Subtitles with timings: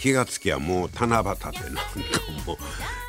[0.00, 1.52] 気がつきはもう七夕でなんか
[2.46, 2.56] もう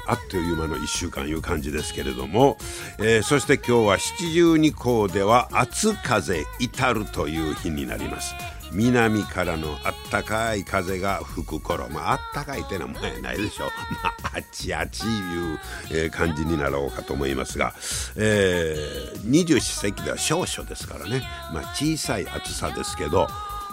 [0.08, 2.58] あっという間の1週間いう感じですけれども、
[2.98, 8.34] えー、そして今日は七十二校では暑風至るという日になります。
[8.72, 11.90] 南からのあったかい風が吹く頃。
[11.90, 13.70] まああったかいってのはもやないでしょう。
[14.04, 15.60] まああちあちいう、
[15.92, 17.74] え、感じになろうかと思いますが、
[18.16, 21.22] えー、二十四節気では少々ですからね。
[21.54, 23.28] まあ小さい暑さですけど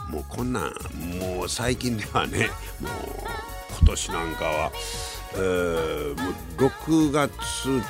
[0.08, 0.64] もうこんなん
[1.18, 2.92] もう最近ではね もう
[3.78, 4.72] 今年なんかは
[5.38, 7.30] えー、もう6月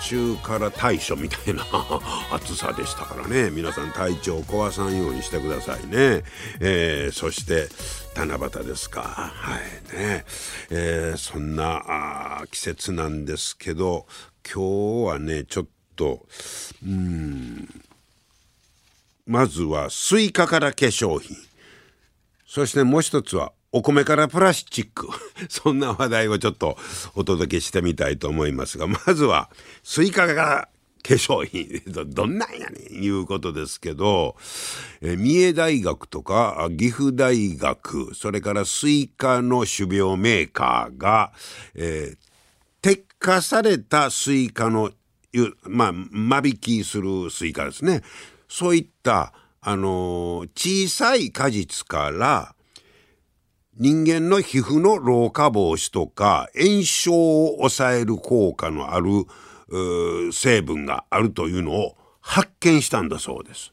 [0.09, 1.65] 中から対処みたいな
[2.33, 3.51] 暑さでしたからね。
[3.51, 6.25] 皆さん体調を壊さんようにしてくださいね、
[6.59, 7.69] えー、そして
[8.17, 9.33] 七夕ですか。
[9.33, 9.97] はい。
[9.97, 10.25] ね、
[10.71, 14.07] えー、そんな季節なんですけど
[14.43, 16.27] 今日はねちょっと
[16.85, 17.69] うん
[19.27, 21.46] まずはスイカから化粧品。
[22.57, 25.09] そしてもう一つはお米からプラスチック。
[25.51, 26.79] そんな話題をちょっと
[27.15, 29.51] お届けしてみたいと思いますが、まずは、
[29.83, 30.67] スイカが
[31.03, 31.83] 化粧品。
[32.09, 34.37] どんなんやねん、いうことですけど、
[35.03, 41.35] え三重大学とか岐阜大学、それからスイカの種苗メーカーが、
[41.75, 44.93] えー、摘果されたスイカの、
[45.65, 48.03] まあ、間引きするスイカですね。
[48.49, 49.35] そういった、
[49.69, 52.55] あの、小さい果実から、
[53.79, 59.27] 人間の皮膚の老化防止とか炎症を抑える効果のある
[60.33, 63.73] 成分があるというのを発見したんだそうです。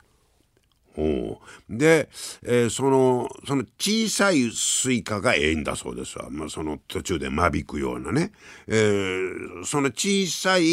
[1.69, 2.09] で、
[2.44, 8.31] えー、そのその小さいスイカがええんだそうですわ、まあ、その途中で間引くようなね、
[8.67, 10.66] えー、その小さい、え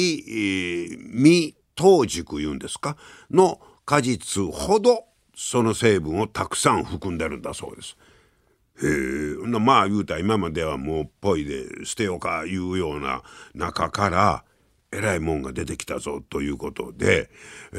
[0.92, 2.96] ー、未登熟いうんですか？
[3.30, 5.04] の果実ほど
[5.42, 7.96] その成分をたくさん含んでるんだそうです。
[8.82, 13.22] えまあ言うたら今まではもうぽいで捨てようかいうような
[13.54, 14.44] 中から
[14.92, 17.30] えらいもんが出てきたぞということで、
[17.72, 17.76] え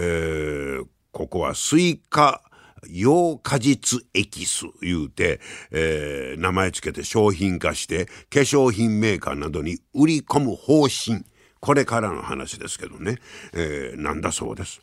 [0.82, 2.42] ー、ここはスイカ
[2.90, 5.40] 幼果実エキス言うて、
[5.70, 11.24] えー、名前つけて商品化して化粧品メーカーなどに売り込む方針
[11.60, 13.18] これからの話ですけどね、
[13.54, 14.82] えー、なんだそうです。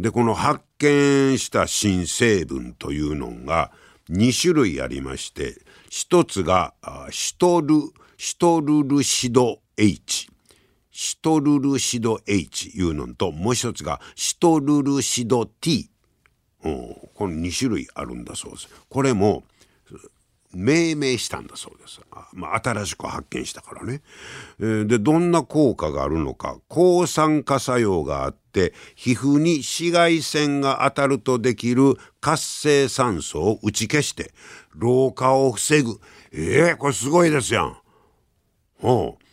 [0.00, 3.70] でこの発見した新成分というのが
[4.08, 6.72] 2種類ありまして一つが
[7.10, 7.74] シトル
[8.16, 10.30] シトルルシド H
[10.90, 15.90] シトルルシド H いうのともう一つがシトルルシド T
[16.62, 16.68] こ
[17.28, 18.68] の2種類あるんだそうです。
[18.88, 19.44] これも
[20.52, 22.00] 命名したんだそうです。
[22.32, 24.02] まあ、新しく発見したからね。
[24.58, 26.58] えー、で、どんな効果があるのか。
[26.68, 34.32] 抗酸化作用があって、皮膚に紫外線が当たるとできる活性酸素を打ち消して、
[34.74, 36.00] 老化を防ぐ。
[36.32, 37.78] ええー、これすごいですやん。
[38.80, 39.24] ほう。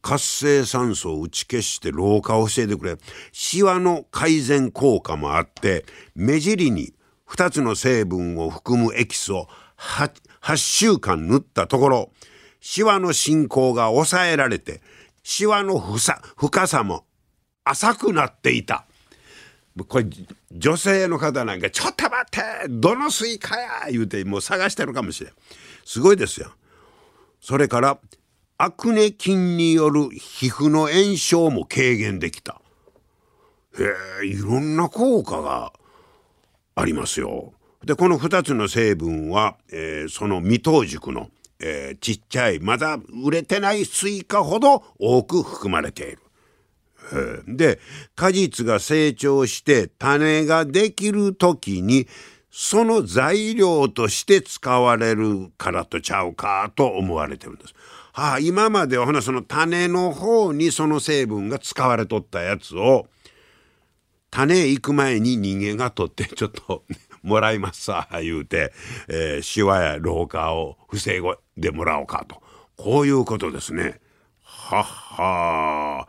[0.00, 2.96] 活性酸素を打ち消して老化を防いでくれ。
[3.32, 6.94] シワの改善効果もあって、目尻に
[7.28, 10.12] 2つの成分を含むエキスを 8,
[10.42, 12.12] 8週間塗ったところ、
[12.60, 14.82] シワの進行が抑えられて、
[15.22, 17.04] シワの深さも
[17.64, 18.86] 浅くなっていた。
[19.86, 20.06] これ
[20.50, 25.32] 女性の方なんか「ちょっと待ってどのスイカや!」言うてもう探してるかもしれん
[25.84, 26.52] すごいですよ。
[27.40, 28.00] それから
[28.56, 32.60] アクネ菌による皮膚の炎症も軽減できた。
[33.78, 33.84] へ
[34.24, 35.72] えいろんな効果が
[36.74, 37.52] ありますよ。
[37.88, 46.18] でこの2つの成分は、えー、その未登熟の、えー、ちっちゃいまだ熟れてないスイカほど多く含まれている。
[47.46, 47.80] で
[48.14, 52.06] 果実が成長して種ができる時に
[52.50, 57.74] その材料として使われるからとちゃうかと思われてるんです。
[58.12, 63.06] はあ、今まではほなその種の方にその成分が使われとったやつを
[64.30, 66.84] 種行く前に人間が取ってちょっと
[67.22, 68.72] もらいますさ言うて、
[69.08, 71.22] えー、シワや老化を防い
[71.56, 72.42] でもらおうかと
[72.76, 74.00] こういうことですね。
[74.42, 76.08] はっは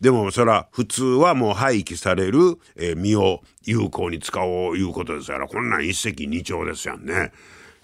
[0.00, 7.32] でもそら普通はもう廃棄される、えー、実を有効に使おういうことですからこんなん一石二鳥ですやんね。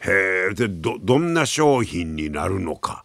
[0.01, 3.05] へえでどどんな商品になるのか、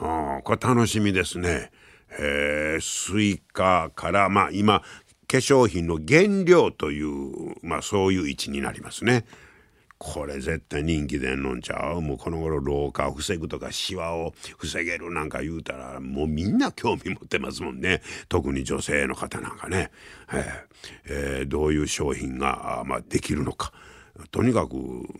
[0.00, 1.70] うん、これ楽しみですね。
[2.18, 4.82] えー、スイカからまあ今
[5.30, 9.24] 化粧品の原料というまあそういう位置になりますね。
[9.96, 18.00] これ絶対人気でんのんちゃうもうこの頃老化を防ぐとかシワを防げるなんか言うたらもうみんな興味持ってますもんね
[18.30, 19.90] 特に女性の方なんかね、
[20.32, 20.42] えー
[21.04, 23.72] えー、どういう商品が、まあ、できるのか。
[24.30, 24.74] とにかく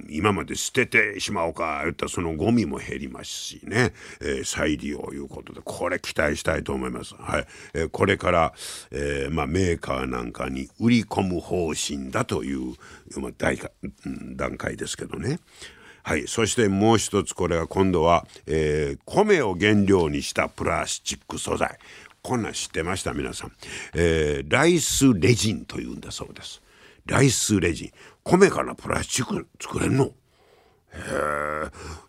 [0.08, 7.14] 今まで捨ててしまおうか言ったらそのゴミも減りますしね、えー、再利用いうことでこれ期待したいと思います。
[7.14, 8.52] はいえー、これから、
[8.90, 12.75] えーまあ、メーカーなんかに売り込む方針だという、
[13.20, 13.58] まあ、大
[14.37, 15.40] 段階ですけどね。
[16.02, 21.78] はい、そしてもう一つこれは今度は、えー、米を原料にしたプラスチック素材
[22.22, 23.12] こんなん知ってました？
[23.12, 23.52] 皆さん、
[23.94, 26.62] えー、ライスレジンというんだそうです。
[27.11, 27.87] ライスレジ。
[27.87, 27.93] ン
[28.23, 30.05] 米からプラスチック作れんの？
[30.05, 30.11] へ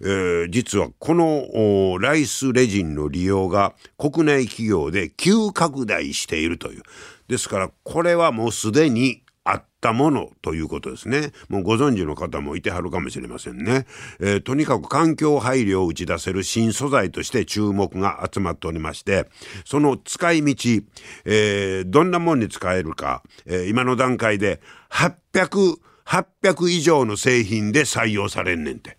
[0.01, 6.83] えー、実はこのライスレジンの利用が国内企業で急拡大しているという。
[7.27, 11.31] ですからこれはもうすでにあったものということですね。
[11.49, 13.87] もうご存知の方もいてはるかもしれませんね。
[14.19, 19.27] えー、とにかく環境配慮を打ち出せる新素材として注目が集まっておりまして、
[19.65, 20.83] その使い道、
[21.25, 24.61] えー、どんなもんに使えるか、えー、今の段階で
[24.91, 28.97] 800、800以上の製品で採用されんねんて。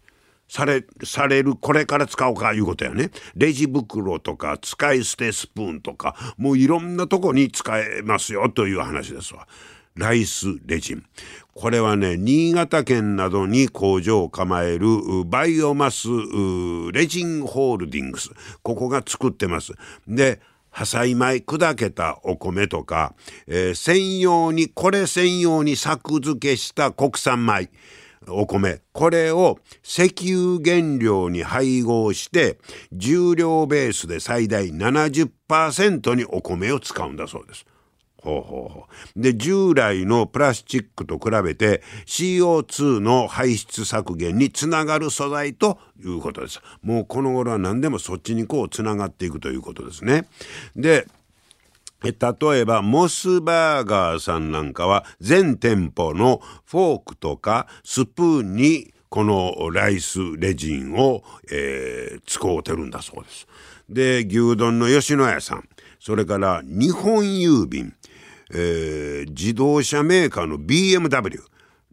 [0.48, 3.10] され、される、これから使おうかいうことやね。
[3.34, 9.48] レジ袋とか、使い捨てスプーンとか、もういろんなとこに使えますよという話ですわ。
[9.96, 11.04] ライスレジン。
[11.54, 14.86] これはね、新潟県などに工場を構える
[15.26, 16.08] バイオマス
[16.92, 18.30] レジンホールディングス。
[18.62, 19.72] ここが作ってます。
[20.08, 20.40] で、
[20.70, 23.14] 破砕米砕けたお米とか、
[23.46, 27.70] えー、専用にこれ専用に作付けした国産米
[28.28, 32.58] お米これを石油原料に配合して
[32.92, 37.66] 重量ベースで最大70%にお米を使うんだそうです。
[38.22, 38.86] ほうほうほ
[39.16, 46.60] うで従来のプラスチックと比べて CO2 の排出削減につながる素材ということです。
[46.82, 50.28] もうこの頃は何でもそっちにこうつながっていくということですね。
[50.76, 51.08] で
[52.02, 52.12] 例
[52.58, 63.46] えばモスバーガーさんなんかは全店舗のフォークとかスプーンにこのライスレジンを、えー、使うてるんだそうです。
[63.88, 65.68] で牛丼の吉野家さん
[66.00, 67.94] それから日本郵便
[68.54, 71.40] えー、自動車メーカーの BMW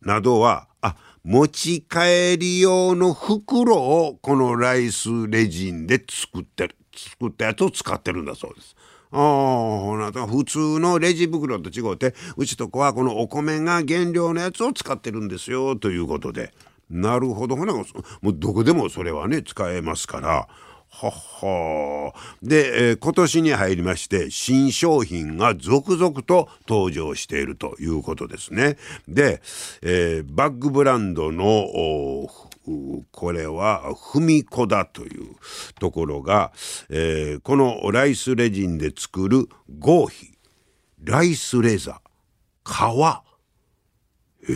[0.01, 8.75] などはあ持ち帰り用の袋をこのライスレジンで作ってる作ったやつを使ってるんだそうです。
[9.11, 16.53] ああ、普通のレジ袋と違ってうちとこはこのお米が原料のやつを使ってるんですよということで
[16.91, 17.85] なるほどほなもう
[18.33, 20.47] どこでもそれはね使えますから。
[20.91, 28.77] ははで、えー、今年に入りまして新商品が続々と登場しているということですね。
[29.07, 29.41] で、
[29.81, 32.27] えー、バッグブランドの
[33.11, 35.35] これはふみこだという
[35.79, 36.51] ところが、
[36.89, 39.47] えー、このライスレジンで作る
[39.79, 40.37] 合皮。
[41.01, 41.99] ライスレザー。
[42.63, 43.23] 革。
[44.47, 44.53] へ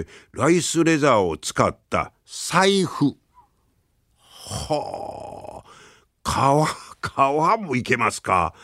[0.00, 3.16] えライスレザーを使った財布。
[4.18, 5.41] はあ
[6.24, 6.66] 皮
[7.00, 8.54] 皮もいけますか？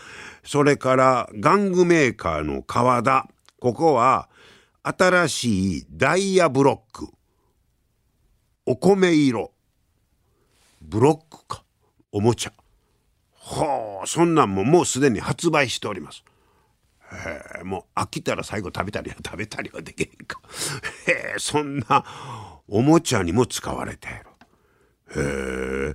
[0.44, 3.28] それから玩具メーカーの川田。
[3.60, 4.28] ここは
[4.82, 7.08] 新しいダイヤブロック。
[8.64, 9.52] お米色。
[10.80, 11.64] ブロックか。
[12.12, 12.52] おもちゃ。
[13.34, 16.24] はあそんなんももうすでに発売しております。
[17.10, 20.40] へえもう飽きたら最後食べたりは食べたりはできへんか。
[21.06, 22.04] へえそんな
[22.68, 24.27] おもちゃにも使われている。
[25.16, 25.94] へ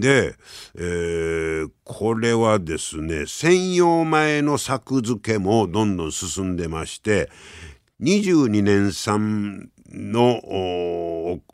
[0.00, 0.34] で、
[0.74, 7.30] えー、これはですね、専用米の作付けもどんどん進んでまして、
[8.00, 10.40] 22年産の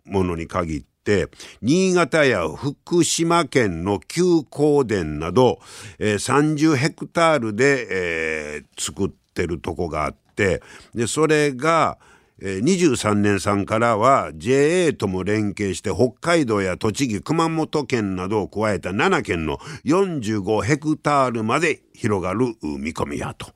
[0.05, 1.29] ものに限って、
[1.61, 5.61] 新潟や福島県の旧港田など、
[5.99, 10.63] えー、30ヘクタールで、えー、作ってるとこがあって、
[10.95, 11.99] で、それが、
[12.41, 23.53] 23年産からは JA とも連携して北海道や栃木熊本県などを加えた7県の45ヘクタールまで広がる見込みやと。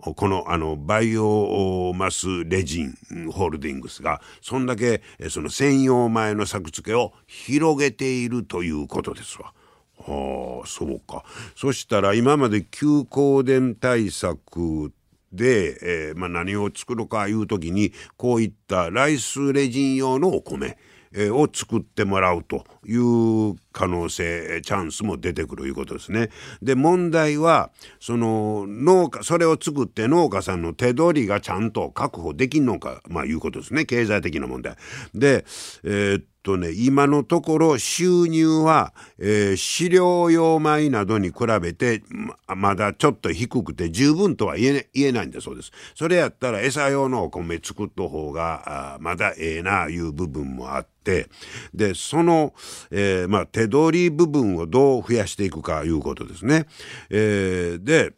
[0.00, 2.94] このあのバイオマスレジン
[3.32, 9.52] ホールディングスがそんだけその専用米の作付けを広げているということですわ。
[9.98, 11.24] はあそうか
[11.56, 14.92] そしたら今まで休耕田対策
[15.32, 20.78] で、えー、まあ、何を作るかいう時にこういったライスレジン用のお米、
[21.12, 26.30] えー、を作ってもらうという可能性チャンスも出てくるいうことですね。
[26.62, 27.70] で問題は
[28.00, 34.76] その農家それを作って農家さんの手取りがちゃんと確保できんのかまあいうことですね経済的な問題。
[35.14, 35.44] で
[35.84, 42.02] えーとね、今のところ収入は、えー、飼料用米などに比べて
[42.46, 45.72] まだちょっと低くて十分とは言え,、言えないんだそうです。
[45.94, 51.28] それやったら餌用のお米作った方がまだええないう部分もあって、
[51.74, 52.54] で、その、
[52.90, 56.66] えー、まあ、手取り部分をどう増やしていくかいうことですね。
[57.10, 58.14] えー、で、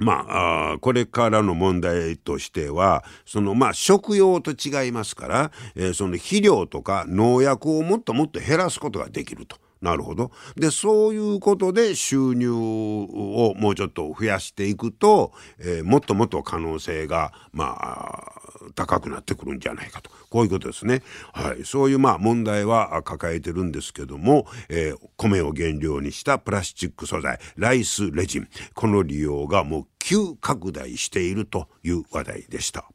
[0.00, 9.56] まあ、あこれからの問題としては、その、まあ、食用と違いますから、えー、その肥料とか農薬をもっともっと減らすことができると。
[9.80, 10.30] なるほど。
[10.56, 20.10] で、そういうことで収入をもうちょっと増やしていくと、えー、もっともっと可能性が、まあ、高くなってくるんじゃないかと。
[20.28, 21.02] こういうことですね。
[21.32, 21.64] はい。
[21.64, 28.48] そういうまあ問題は抱えてるんですけども、えー、米を原料にしたプラスチック素材、ライスレジン。
[28.74, 32.88] この利用がもう急拡大しているという話題でした。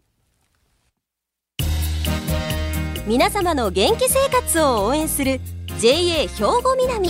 [3.08, 5.40] 皆様の元気生活を応援する
[5.78, 7.10] JA 兵庫南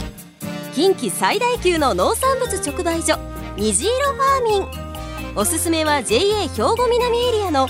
[0.73, 3.17] 近畿最大級の農産物直売所
[3.55, 7.69] 虹色ファーミンおすすめは JA 兵庫南エリアの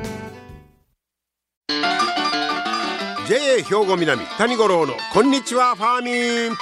[3.63, 6.57] 兵庫南谷五郎のこんにちはファーミン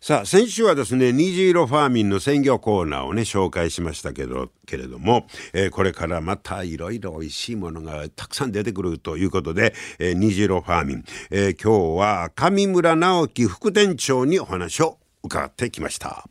[0.00, 16.24] さあ先週はですね虹色ファーミンの鮮魚コーナーをね紹介しましたけどけれども、えー、これからまたいろいろ美味しいものがたくさん出てくるということで、えー、虹色ファーミン、えー、今日は上村直樹副店長にお話を伺ってきました。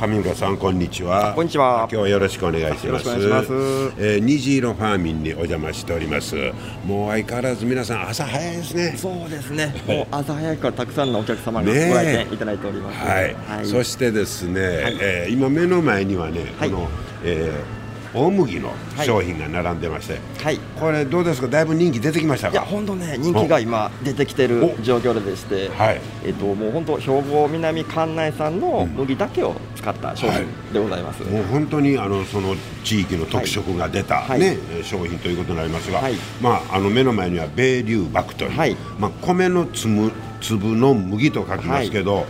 [0.00, 1.32] 上村さんこんにちは。
[1.34, 1.78] こんにちは。
[1.80, 3.08] 今日はよろしくお願いします。
[3.08, 6.36] えー、虹色ファーミンにお邪魔しております。
[6.86, 8.94] もう相変わらず皆さん朝早いですね。
[8.96, 9.74] そうですね。
[9.88, 16.88] もう朝早いからたくさんのお客様がご来店いただいております、はい、はい、そしてですね、はい、えー、今目の前にはね、はい、この、
[17.24, 17.77] えー
[18.14, 18.72] 大麦の
[19.04, 21.48] 商品が並んでまして、はい、これどうですか？
[21.48, 22.52] だいぶ人気出てきましたか？
[22.52, 36.00] いや本当ね人気が今出てきてる状況でして、はい、えっともう本当兵庫南関内産の麦だけを使った商品でございます、はい、もう本当にあのその地域の特色が出た、ね商品ということになりますが、
[36.40, 42.24] まああの目の前には米粒麦という、まあ米の粒粒の麦と書きますけど、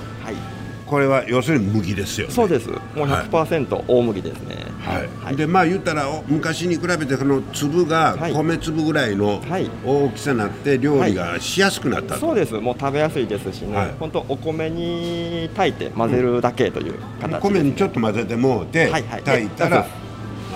[0.88, 2.68] これは要するに麦ですよ、ね、そうです。
[2.68, 4.57] もう100%、はい、大麦ですね。
[4.80, 9.42] はい、はい、でまあ言ったら昔に比べてこの粒が米粒ぐらいの
[9.85, 12.54] 大きさになって料理がしやすくなった、はい、そうです。
[12.54, 18.90] もう食べやすいですしね、はい、本当お米に炊いて混ぜるだけという形、ね、米にちょっと混ぜてもうて、
[19.25, 19.87] 炊いたら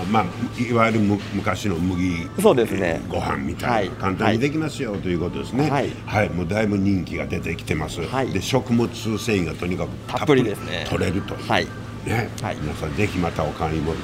[0.05, 0.25] まあ、
[0.61, 0.99] いわゆる
[1.33, 3.01] 昔の麦そうですね。
[3.09, 10.85] ご飯みたいな、簡単にできますよ、ということですね、はい、はい、もうだいぶ人気が出てきてます、はい、で食物繊維がとにかくたっぷりですね。
[10.89, 11.35] 取れると。
[11.35, 11.67] はい。
[12.05, 13.95] ね、はい、皆さんぜひまたお買い求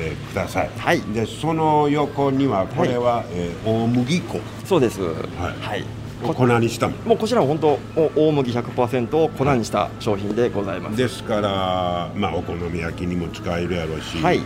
[0.00, 4.40] めください、はい、でその横にはこれは、はい、えー、大麦粉。
[4.64, 5.00] そうです。
[5.00, 5.14] はい、
[5.60, 5.84] はい。
[6.32, 7.78] 粉にしたももうこちらは本当
[8.16, 10.96] 大麦100%を粉にした商品でございます。
[10.96, 14.40] ですからまあお好み焼きにも使えるやろうし、はい、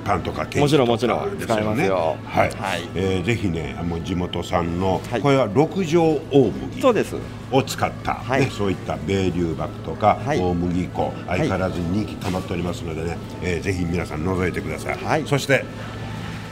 [0.00, 2.16] パンとかケーキもちろんもちろん使えますよ。
[2.24, 7.16] はい、はい、えー、ぜひねもう地元産の、はい、これは六条大麦そうです。
[7.52, 15.64] を使った、はい、ね、そういった米粒麦とか、はい、大麦粉相変わらず人気溜まっておりますのでね、えー、ぜひ皆さん覗いてください、はい、そして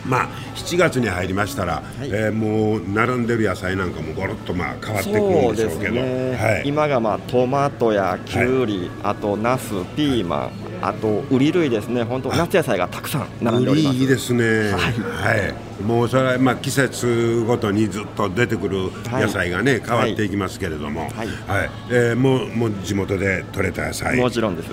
[0.08, 6.36] まあ、7月に入りましたら、はい、えー、もう並んでる野菜なんかもごろっとまあ変わってくるんでしょうけど、ね。
[6.36, 12.02] はい、今がまあトマトやきゅうり、はい、あとナスピーマンあと売り類ですね。
[12.02, 13.96] 本当夏野菜がたくさん並んでおります。
[13.96, 14.72] いいですね。
[14.72, 15.48] はい、は
[15.80, 21.10] い、もうそれはまあ季節ごとにずっと出てくる野菜がね、変わっていきますけれども。
[21.10, 21.70] はい、はい。
[21.90, 24.16] えー、もうもう地元で採れた野菜。
[24.16, 24.68] もちろんです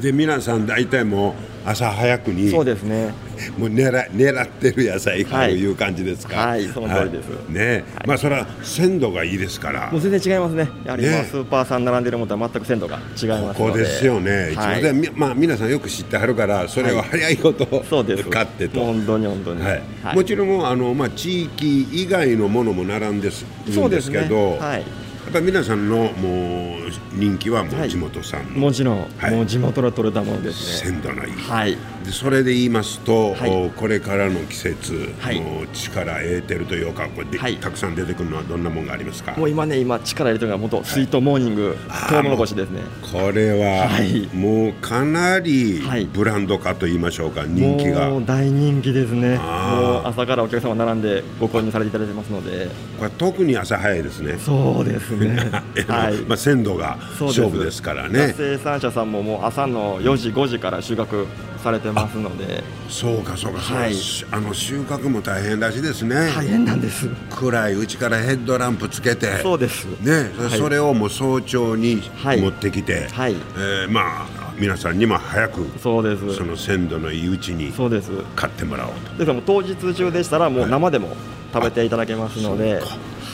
[0.00, 3.12] で皆さん大体もう朝早くにそうですね。
[3.58, 5.66] もう狙狙ってる野菜とい。
[5.66, 6.36] う感じですか。
[6.36, 9.90] はい、はい、その通りです、はい、ね、はい、まあそれは鮮度がいいですから。
[9.90, 10.68] もう全然違いますね。
[10.84, 14.52] やはり、ね、スーパーさん並んでるものとは全く鮮度が違いますここですよね。
[14.52, 18.24] 一応で、まあ皆さんよく知ってはるからそれを早いこと、そうです。
[18.24, 18.80] 買ってと。
[18.80, 19.82] 本当に本当に、はい。
[20.14, 30.92] もちろんあの、まあ、地域以外のものも並んでするんですけど、ね、はいっぱ皆さんのもう人気はもう地元産、はい、もちろん、はい、もう地元の取れたものですね。
[30.92, 31.76] 鮮度のいい、はい、
[32.06, 39.32] でそれで言いますと、はい、これからの季節、はい、もう力得てるというかこれで、はい、たくさん出てくるのはどんなもんがありますか？
[39.32, 42.82] もう今ね今力入れてるのが元スイートモーニング、はい、トウモロコシですね。
[43.02, 45.80] これは、はい、もうかなり
[46.12, 48.08] ブランド化と言いましょうか人気が。
[48.20, 49.36] 大人気ですね。
[49.38, 52.68] もう朝からお客様並んでご購入されていただいてますので。
[52.98, 54.38] これ特に朝早いですね。
[54.38, 55.36] そうですね。
[55.88, 56.14] はい。
[56.28, 58.32] まあ鮮度が勝負ですからね。
[58.36, 61.26] 生産者さんももう朝の4時5時から収穫
[61.66, 62.62] されてますので。
[62.88, 63.94] そうかそうかそう、はい、
[64.30, 66.14] あの収穫も大変らしいですね。
[66.32, 67.08] 大変なんです。
[67.30, 69.38] 暗いうちからヘッドランプつけて。
[69.42, 69.86] そうです。
[70.00, 76.36] ね、はい、それをもう早朝に持ってきて、はい、えー、まあ皆さんにも早くそうです。
[76.36, 78.12] その鮮度のいいうちにそうです。
[78.36, 79.14] 買ってもらおうと。
[79.14, 81.16] ですから当日中でしたらもう生でも
[81.52, 82.82] 食べていただけますので、はい、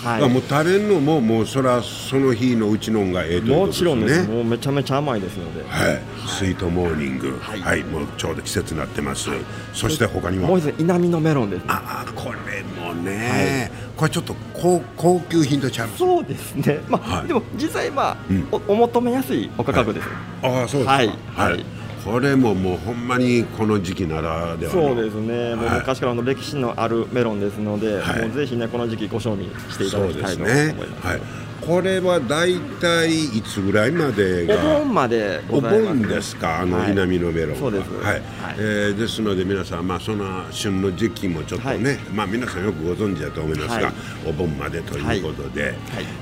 [0.02, 3.84] もう食べるのももうそれはその日のうちのがええということですね。
[3.84, 4.28] もちろんです。
[4.28, 5.62] もうめちゃめちゃ甘いですので。
[5.68, 7.38] はい、スイートモーニング。
[7.40, 9.38] はい、はい、もうちょうど季節になってます、はい、
[9.72, 10.48] そして他にも。
[10.48, 16.80] もう一つ稲美のメロンです、ああこれもね、これちょっと高高級品とちゃうそうですね。
[16.88, 20.08] まあ、でも実際まあ、うん、おお求めやすいお価格です、
[20.42, 20.92] ああそうですか。
[20.92, 21.64] はい、はい
[22.04, 31.51] これももうほんまにこの時期ならではそうですね、もう昔からの歴史のあるメロンですので、はい、もうぜひねこの時期ご賞味していただきたいと思います。
[31.62, 36.60] はいこれは大体いつぐらいまでがお盆までお盆ですか？
[36.60, 37.90] あの稲見のメロンは、そうです。
[38.02, 38.22] はい、はい、
[38.58, 43.94] えー、ですので皆さんまあその旬の時期もちょっとね、はい、まあ皆さんよくご存知だと思いますが、はい、
[44.26, 45.74] お盆までということで、はい、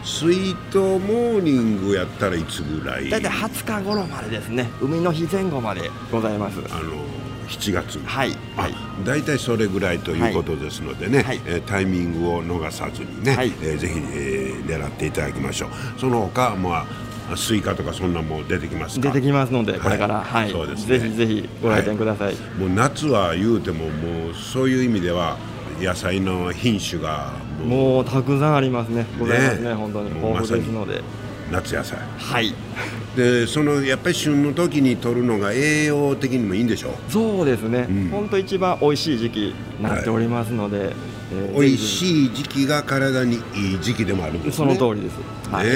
[0.04, 3.08] スイートモーニングやったらいつぐらい？
[3.08, 4.68] 大体20日頃までですね。
[4.80, 6.58] 海の日前後までございます。
[6.70, 6.92] あの
[7.50, 7.98] 7月。
[7.98, 15.70] はい、はい、大体それぐらいということですのでね、はい、えー、タイミングを逃さずにね、はい、えー、ぜひ、えー、狙っていただきましょう。
[15.98, 16.86] その他ま
[17.32, 25.36] あスイカとかそんなも出てきます出てきますのでこれから、はい、そうです、ね、ぜひぜひご来店ください、もう夏は言うてももうそういう意味では
[25.80, 27.32] 野菜の品種が
[27.64, 29.06] もうたくさんありますね。
[29.18, 29.74] ございますねね。
[29.74, 31.02] 本当に豊富ですので
[31.50, 31.98] 夏野菜。
[32.18, 32.54] はい。
[33.16, 36.90] でそのやっぱり旬の時に取るのが栄養的にもいいんでしょ？
[36.90, 40.94] うそうですね、うん、本当一番美味しい時期になっておりますので、はい。
[41.32, 44.52] えー、美味しい時期が体にいい時期でもあるんですね。
[44.52, 45.18] その通りです。
[45.50, 45.68] ね、はい、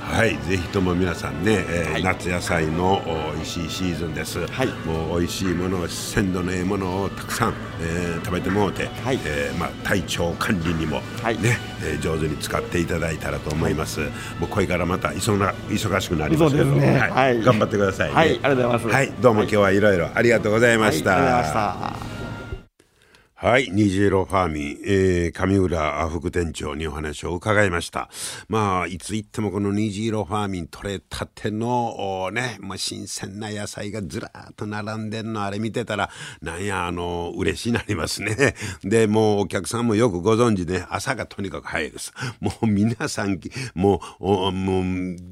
[0.00, 3.00] はい、ぜひとも皆さんね、えー、はい、夏野菜の
[3.36, 9.20] 美味しいシーズンです、はい、もう美味しいもの鮮度のええものをたくさん、えー、食べてもうて、はい。
[9.24, 11.38] えーまあ、体調管理にもね、はい。
[11.84, 21.93] えー、上手に使っていただいたらと思います、はい、もうこれからまた忙な忙しくなりますけど、ね、はい、頑張ってください、ね、はい、ありがとうございます、はい、どうも今日はいろいろありがとうございました、
[23.44, 28.08] はい、虹色ファーミン、えー、上浦副店長にお話を伺いました。
[28.48, 36.08] まあ、いつ行ってもこの虹色ファーミン取れたての、ね、もう新鮮な野菜がずらっと並んでんの、あれ見てたら、
[36.40, 38.54] なんや、あの、嬉しいなりますね。
[38.82, 42.14] で、もうお客さんもよくご存知ね、朝がとにかく早いです。
[42.40, 43.38] もう皆さん、
[43.74, 44.84] もう、もう、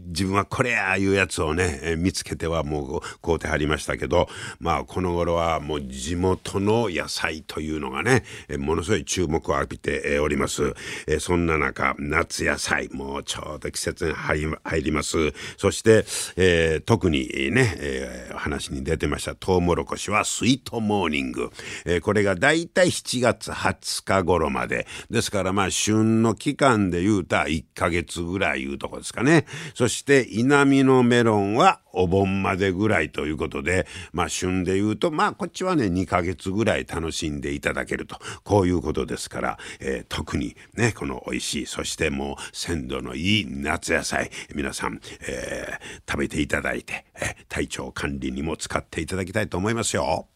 [0.08, 4.28] 自分はこれや、いうやつをね、見つけてはもう買うてはりましたけど、
[4.60, 8.24] まあ、この頃はもう地元の野菜というのがね、
[8.58, 10.74] ものすごい注目を浴びております。
[11.06, 15.32] えそんな中、夏野菜、もうちょうど季節に入ります。
[15.56, 16.04] そして、
[16.36, 21.50] えー、特にね、えー、話に出てましたトウモロコシはスイートモーニング。
[21.84, 24.86] えー、これがだいたい7月20日頃まで。
[25.10, 29.46] ですからまあ旬の期間で言うた1ヶ月ぐらいいうとこですかね。
[29.74, 50.28] そして稲見のメロンはお盆までぐらいということで、まあ旬で言うと、まあこっちはね、2ヶ月ぐらい楽しんでいただけると、こういうことですから、えー、特にね、この美味しい、そしてもう鮮度のいい夏野菜、皆さん、えー、食べていただいて、えー、体調管理にも使っていただきたいと思いますよ。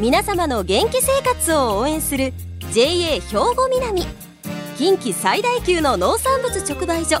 [0.00, 2.32] 皆様の元気生活を応援する
[2.70, 4.02] JA 兵庫南
[4.76, 7.20] 近畿最大級の農産物直売所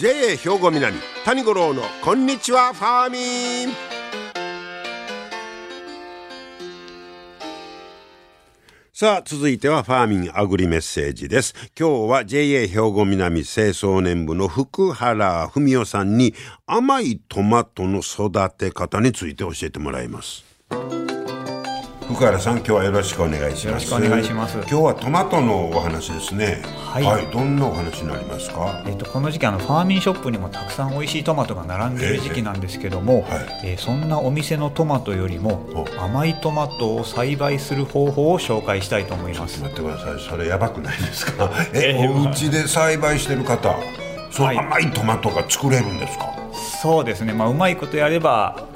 [0.00, 3.74] JA 兵庫南谷五郎のこんにちはファーミン。
[8.94, 11.54] さあ続いてはファーミンアグリメッセージです。
[11.78, 16.32] 今日は JA 兵庫南清掃年部の福原文夫さんに
[16.64, 20.46] 甘いトマトの育て方について教えてもらいます。
[22.12, 23.66] 福原さん今日はよろしくお願いします。
[23.68, 24.54] よろしくお願いします。
[24.58, 26.60] 今日はトマトのお話ですね。
[26.76, 28.82] はい、はい、どんなお話になりますか？
[28.86, 33.60] えっ、とこの時期あのファーミンショップにもたくさん美味しいトマトが並んでいる時期なんですけども、えー、はい。
[33.64, 39.60] えー、そんなお店のトマトよりも甘いトマトを栽培する方法を紹介したいと思います。
[39.62, 40.20] 待ってください。
[40.28, 41.48] それやばくないですか？
[41.72, 43.76] えー、お家で栽培してる方
[44.32, 46.24] その甘いトマトが作れるんですか、
[46.82, 47.32] そうですね。
[47.32, 48.68] まあうまいことやれば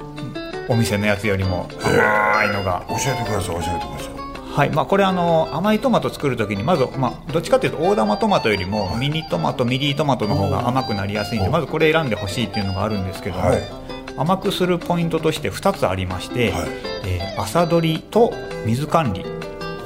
[0.69, 2.85] お店のやつよりも甘いのが。
[2.89, 4.15] 教えてください教えてください。
[4.55, 13.63] はいまあ、これあの甘いトマト作るときにまず、まあ、どっちかというと大玉トマトよりもミニトマトミディトマトの方が甘くなりやすいんでまずこれ選んでほしいっていうのがあるんですけども、はい、
[14.17, 16.69] 甘くするポイントとして2つありまして、はい、
[17.05, 18.33] えー、朝取りと
[18.65, 19.25] 水管理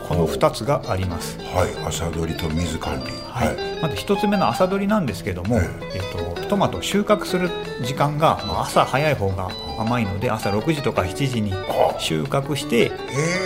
[0.08, 1.38] この2つがあります。
[1.38, 3.04] はい、朝取りと水管理。
[3.28, 3.82] はい。
[3.82, 7.50] まず1つ目の朝取りなんですけども、えっ、ー、とトマト収穫する
[7.84, 11.52] 時間が朝早い方が甘いので朝6時とか7時に
[11.98, 12.90] 収穫して、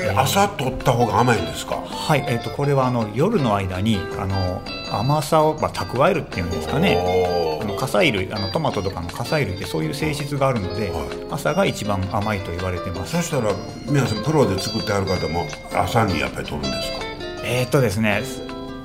[0.05, 1.83] えー、朝取った方が甘いんですか？
[1.85, 2.25] はい。
[2.29, 7.52] えっ、ー、とこれはあの夜の間にあの甘さをまあ蓄えるっていうんですかね。
[7.83, 13.17] 火砕類あのトマトとかの火砕類ってそういう性質があるので、はい、朝が一番甘いと言われてます。
[13.17, 13.53] そしたら
[13.87, 16.99] 皆さんプロで作ってある方も朝にやっぱり取るんですか？
[17.45, 18.23] えー、っとですね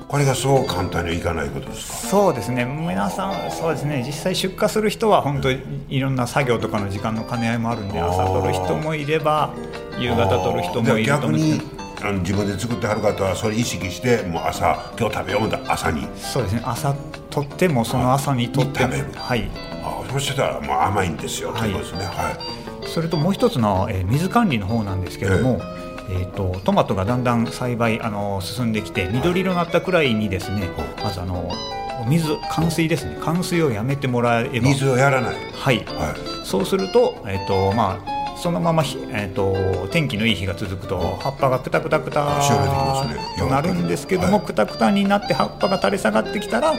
[0.07, 2.07] これがそう簡単にはいかないことですか？
[2.09, 2.65] そうですね。
[2.65, 4.03] 皆さんそうですね。
[4.03, 9.53] 実際出荷する人は本当にいろんな作業とかの時間の兼ね合いもあるんで朝取る人もいれば
[9.99, 16.07] 夕方取る人もいると思うんですあの自分で作ってはる方はそれ意識してもう朝今日食べようだ朝に。
[16.15, 16.61] そうですね。
[16.63, 16.95] 朝
[17.37, 19.51] 取ってもその朝に取ってはい。
[19.83, 22.05] あそうしてたらもう甘いんですよ、はい、ということですね。
[22.05, 22.87] はい。
[22.87, 25.59] それともう一つの、えー、水管理の方なんですけども、
[26.09, 30.69] えーえーと、トマトがだんだん栽培あの進んできて緑色になったくらいにですね、
[31.03, 31.51] まずあの
[32.07, 33.17] 水冠水ですね。
[33.19, 34.51] 冠水をやめてもらえば。
[34.61, 35.35] 水をやらない。
[35.53, 42.39] はい、はい、そうすると,、えーとまあ、そのまま、えーと、天気のいい日が続くと葉っぱがくたくたくた
[43.37, 46.73] となるんですけども、はい、くたくたになって葉っぱが垂れ下がってきたら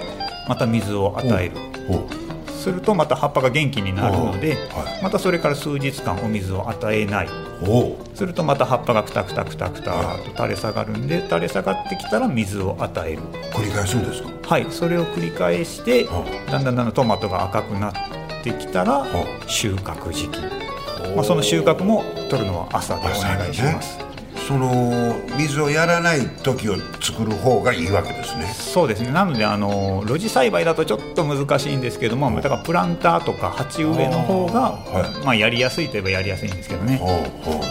[0.49, 1.57] また水を与える。
[2.49, 7.29] するとまた葉っぱが元気になるので、はい、またそれから数日間お水を与えない。
[8.15, 13.23] するとまた葉っぱがくたくたくたくたと垂れ下がるんで垂れ下がってきたら水を与える。
[13.53, 14.29] 繰り返すんですか？
[14.43, 14.67] はい。
[14.71, 17.95] それを繰り返してだんだんだんだんトマトが赤くなっ
[18.43, 19.07] てきたら
[19.47, 20.41] 収穫時期、
[21.15, 23.99] まあ、その収穫も取るのは朝でお願いします、
[24.49, 28.47] その水をやらない時を作る方がいいわけですね。
[28.47, 29.11] そうですね。
[29.11, 36.97] なのであの露地栽培だとちょっと難しいんですけども、だからプランターとか鉢植えの方が、はい、まあ、やりやすいといえばやりやすいんですけどね。
[36.97, 37.63] ほうほうほう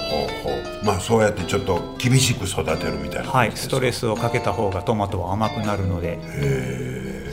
[0.44, 0.50] ほ
[0.84, 0.86] う。
[0.86, 3.52] まあそうやってちょっと厳しく育てるみたいなはい。
[3.56, 6.20] ストレスをかけた方がトマトは甘くなるので。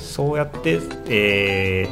[0.00, 1.86] そうやって、え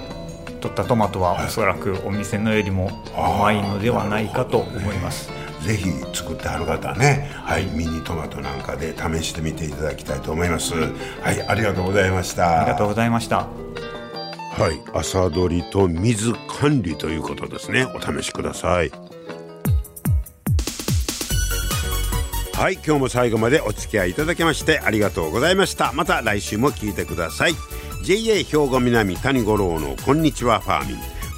[0.49, 5.29] ー、取ったトマトはおそらくお店のよりも甘いのではないかと思います、
[5.62, 10.75] ぜひ作ってはる方ね、はい、ミニトマトなんかで試してみていただきたいと思います。
[10.75, 12.62] はい、ありがとうございました。
[12.62, 13.37] ありがとうございました。
[13.38, 17.85] はい、朝取りと水管理ということですね。
[17.85, 18.90] お試しください。
[22.55, 25.92] はい、今日も最後までお付き合いいただきましてありがとうございました。
[25.92, 27.55] また来週も聞いてください。
[28.05, 31.22] JA 兵庫南谷五郎のこんにちはファーミン。